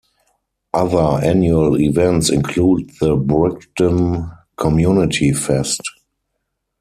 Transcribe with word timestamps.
Other 0.73 1.23
annual 1.23 1.79
events 1.79 2.31
include 2.31 2.89
the 2.99 3.15
Brigden 3.15 4.35
Community 4.57 5.31
Fest. 5.31 5.83